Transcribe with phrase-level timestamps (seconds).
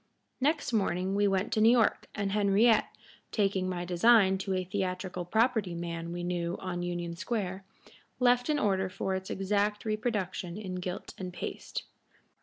[0.39, 2.87] Next morning we went to New York, and Henriette,
[3.31, 7.65] taking my design to a theatrical property man we knew on Union Square,
[8.19, 11.83] left an order for its exact reproduction in gilt and paste.